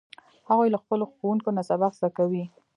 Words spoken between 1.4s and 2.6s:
نه سبق زده کوي